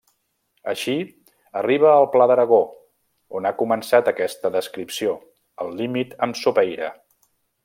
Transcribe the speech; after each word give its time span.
Així, 0.71 0.93
arriba 1.61 1.91
al 1.97 2.07
Pla 2.15 2.27
d'Aragó, 2.31 2.59
on 3.41 3.49
ha 3.49 3.53
començat 3.61 4.11
aquesta 4.15 4.55
descripció, 4.59 5.17
al 5.65 5.75
límit 5.83 6.21
amb 6.29 6.45
Sopeira. 6.45 6.95